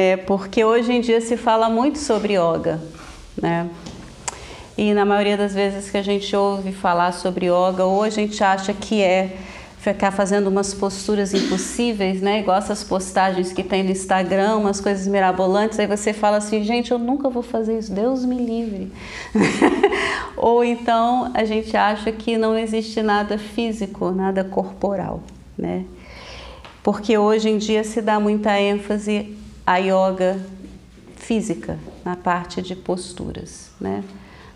[0.00, 2.80] É porque hoje em dia se fala muito sobre yoga,
[3.36, 3.68] né?
[4.76, 8.44] E na maioria das vezes que a gente ouve falar sobre yoga, ou a gente
[8.44, 9.36] acha que é
[9.80, 12.38] ficar fazendo umas posturas impossíveis, né?
[12.38, 16.92] Igual essas postagens que tem no Instagram, umas coisas mirabolantes, aí você fala assim, gente,
[16.92, 18.92] eu nunca vou fazer isso, Deus me livre.
[20.36, 25.24] Ou então a gente acha que não existe nada físico, nada corporal,
[25.58, 25.84] né?
[26.84, 29.36] Porque hoje em dia se dá muita ênfase
[29.68, 30.40] à yoga
[31.16, 34.02] física, na parte de posturas, né?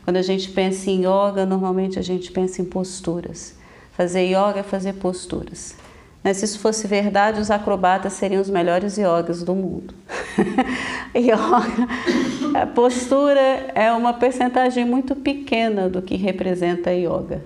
[0.05, 3.55] Quando a gente pensa em yoga, normalmente a gente pensa em posturas.
[3.93, 5.77] Fazer yoga é fazer posturas.
[6.25, 9.93] Mas se isso fosse verdade, os acrobatas seriam os melhores yogas do mundo.
[11.15, 17.45] yoga, a postura é uma percentagem muito pequena do que representa a yoga.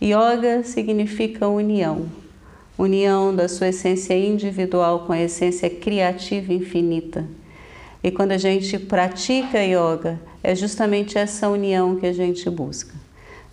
[0.00, 2.06] Yoga significa união,
[2.80, 7.26] união da sua essência individual com a essência criativa infinita.
[8.02, 12.94] E quando a gente pratica yoga, é justamente essa união que a gente busca.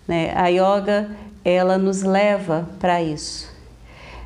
[0.06, 0.32] Né?
[0.34, 1.10] A yoga
[1.44, 3.50] ela nos leva para isso.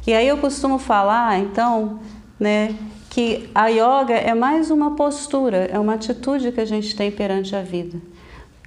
[0.06, 2.00] E aí eu costumo falar, então,
[2.39, 2.75] né,
[3.11, 7.55] que a yoga é mais uma postura, é uma atitude que a gente tem perante
[7.55, 8.00] a vida.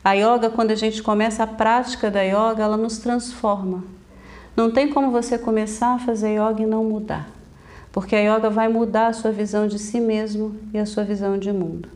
[0.04, 3.84] A yoga, quando a gente começa a prática da yoga, ela nos transforma.
[4.56, 7.30] Não tem como você começar a fazer yoga e não mudar,
[7.92, 11.38] porque a yoga vai mudar a sua visão de si mesmo e a sua visão
[11.38, 11.90] de mundo.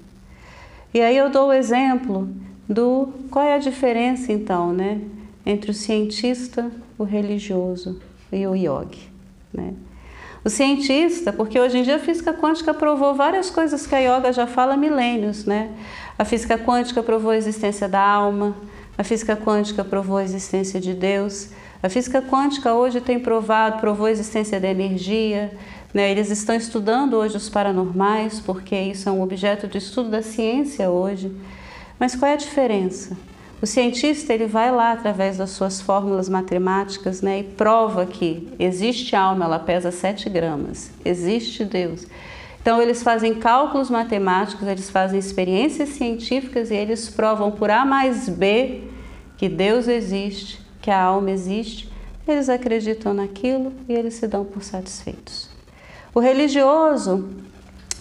[0.94, 2.28] E aí eu dou o exemplo
[2.68, 5.00] do qual é a diferença então, né,
[5.46, 9.10] entre o cientista, o religioso e o yogi.
[9.54, 9.74] Né?
[10.44, 14.32] O cientista, porque hoje em dia a física quântica provou várias coisas que a yoga
[14.32, 15.70] já fala há milênios, né?
[16.18, 18.56] A física quântica provou a existência da alma,
[18.98, 21.50] a física quântica provou a existência de Deus,
[21.82, 25.52] a física quântica hoje tem provado, provou a existência da energia,
[25.94, 26.12] né?
[26.12, 30.90] Eles estão estudando hoje os paranormais, porque isso é um objeto de estudo da ciência
[30.90, 31.32] hoje.
[31.98, 33.18] Mas qual é a diferença?
[33.62, 39.16] O cientista ele vai lá através das suas fórmulas matemáticas né, e prova que existe
[39.18, 42.08] alma, ela pesa 7 gramas, existe Deus.
[42.62, 48.30] Então eles fazem cálculos matemáticos, eles fazem experiências científicas e eles provam por A mais
[48.30, 48.84] B
[49.38, 51.88] que Deus existe, que a alma existe.
[52.28, 55.48] Eles acreditam naquilo e eles se dão por satisfeitos.
[56.16, 57.30] O religioso,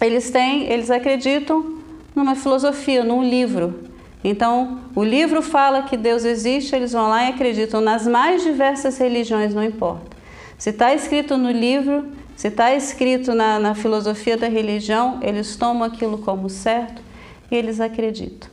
[0.01, 1.81] eles têm, eles acreditam
[2.17, 3.89] numa filosofia, num livro,
[4.25, 8.99] então, o livro fala que Deus existe, eles vão lá e acreditam nas mais diversas
[8.99, 10.17] religiões, não importa.
[10.59, 12.05] Se está escrito no livro,
[12.37, 17.01] se está escrito na, na filosofia da religião, eles tomam aquilo como certo
[17.49, 18.51] e eles acreditam.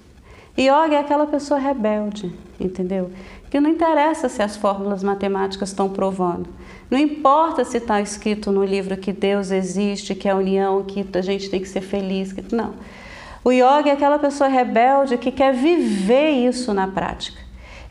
[0.57, 3.11] Yoga é aquela pessoa rebelde, entendeu?
[3.49, 6.49] Que não interessa se as fórmulas matemáticas estão provando.
[6.89, 11.05] Não importa se está escrito no livro que Deus existe, que é a união, que
[11.13, 12.31] a gente tem que ser feliz.
[12.31, 12.55] Que...
[12.55, 12.73] Não.
[13.43, 17.39] O yoga é aquela pessoa rebelde que quer viver isso na prática.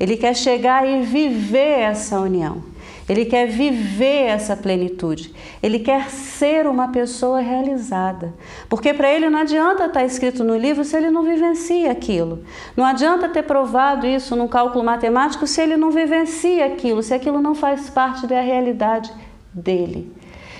[0.00, 2.62] Ele quer chegar e viver essa união.
[3.08, 5.34] Ele quer viver essa plenitude.
[5.62, 8.32] Ele quer ser uma pessoa realizada.
[8.68, 12.42] Porque para ele não adianta estar escrito no livro se ele não vivencia aquilo.
[12.76, 17.42] Não adianta ter provado isso num cálculo matemático se ele não vivencia aquilo, se aquilo
[17.42, 19.12] não faz parte da realidade
[19.52, 20.10] dele.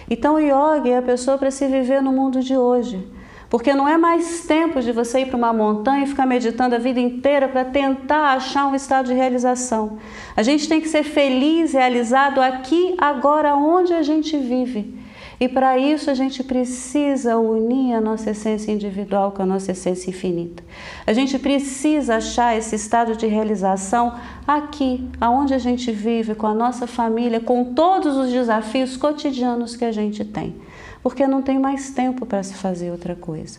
[0.09, 3.14] Então o yoga é a pessoa para se viver no mundo de hoje.
[3.55, 6.79] Porque não é mais tempo de você ir para uma montanha e ficar meditando a
[6.79, 9.99] vida inteira para tentar achar um estado de realização.
[10.37, 14.99] A gente tem que ser feliz, realizado aqui, agora, onde a gente vive.
[15.39, 20.11] E para isso a gente precisa unir a nossa essência individual com a nossa essência
[20.11, 20.65] infinita.
[21.07, 26.55] A gente precisa achar esse estado de realização aqui, aonde a gente vive, com a
[26.55, 30.57] nossa família, com todos os desafios cotidianos que a gente tem
[31.05, 33.59] porque não tem mais tempo para se fazer outra coisa.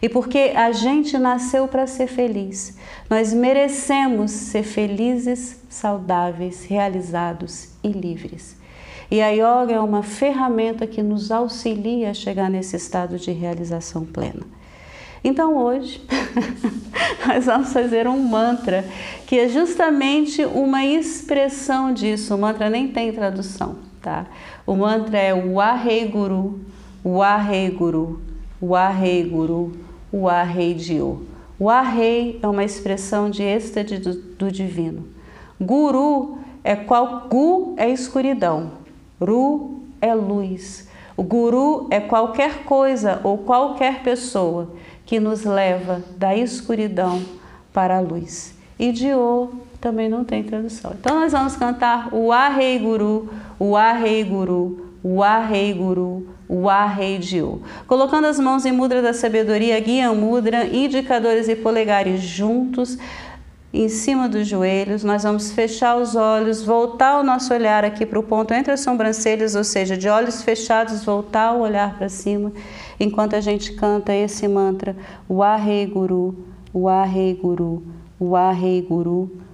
[0.00, 2.78] E porque a gente nasceu para ser feliz.
[3.10, 8.56] Nós merecemos ser felizes, saudáveis, realizados e livres.
[9.10, 14.06] E a yoga é uma ferramenta que nos auxilia a chegar nesse estado de realização
[14.06, 14.46] plena.
[15.22, 16.02] Então hoje
[17.28, 18.86] nós vamos fazer um mantra
[19.26, 22.34] que é justamente uma expressão disso.
[22.34, 24.24] O mantra nem tem tradução, tá?
[24.66, 26.74] O mantra é o Ahei Guru
[27.06, 28.20] Wahei Guru,
[28.60, 29.72] Wahei Guru,
[30.12, 31.24] Wahei Dio.
[31.60, 35.06] Wahei é uma expressão de êxtase do, do divino.
[35.60, 38.72] Guru é qual Gu é escuridão,
[39.20, 40.88] Ru é luz.
[41.16, 44.68] O guru é qualquer coisa ou qualquer pessoa
[45.06, 47.22] que nos leva da escuridão
[47.72, 48.54] para a luz.
[48.78, 50.92] E Dio também não tem tradução.
[50.98, 54.85] Então nós vamos cantar o Arrei Guru, o Arrei Guru,
[55.48, 56.26] Rei Guru,
[56.96, 57.62] Rei Dio.
[57.86, 62.98] Colocando as mãos em mudra da sabedoria, guia mudra, indicadores e polegares juntos,
[63.72, 68.18] em cima dos joelhos, nós vamos fechar os olhos, voltar o nosso olhar aqui para
[68.18, 72.52] o ponto entre as sobrancelhas, ou seja, de olhos fechados, voltar o olhar para cima,
[72.98, 74.96] enquanto a gente canta esse mantra,
[75.62, 76.34] Rei Guru,
[77.12, 77.82] Rei Guru,
[78.58, 79.45] Rei Guru.